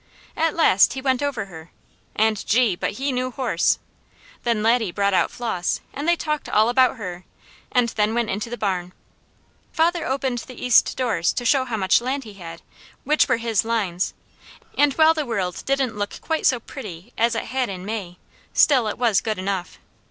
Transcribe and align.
At 0.35 0.55
last 0.55 0.93
he 0.93 0.99
went 1.01 1.21
over 1.21 1.45
her, 1.45 1.69
and 2.15 2.43
gee! 2.47 2.75
but 2.75 2.93
he 2.93 3.11
knew 3.11 3.29
horse! 3.29 3.77
Then 4.41 4.63
Laddie 4.63 4.91
brought 4.91 5.13
out 5.13 5.29
Flos 5.29 5.79
and 5.93 6.07
they 6.07 6.15
talked 6.15 6.49
all 6.49 6.69
about 6.69 6.95
her, 6.97 7.23
and 7.71 7.89
then 7.89 8.15
went 8.15 8.31
into 8.31 8.49
the 8.49 8.57
barn. 8.57 8.93
Father 9.71 10.07
opened 10.07 10.39
the 10.39 10.59
east 10.59 10.97
doors 10.97 11.31
to 11.33 11.45
show 11.45 11.65
how 11.65 11.77
much 11.77 12.01
land 12.01 12.23
he 12.23 12.33
had, 12.33 12.63
which 13.03 13.27
were 13.27 13.37
his 13.37 13.63
lines; 13.63 14.15
and 14.75 14.91
while 14.93 15.13
the 15.13 15.23
world 15.23 15.61
didn't 15.67 15.95
look 15.95 16.19
quite 16.19 16.47
so 16.47 16.59
pretty 16.59 17.13
as 17.15 17.35
it 17.35 17.45
had 17.53 17.69
in 17.69 17.85
May, 17.85 18.17
still 18.53 18.87
it 18.87 18.97
was 18.97 19.21
good 19.21 19.37
enough. 19.37 19.77